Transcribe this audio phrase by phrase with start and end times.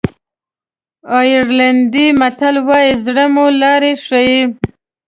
[1.19, 4.39] آیرلېنډي متل وایي زړه مو لاره ښیي.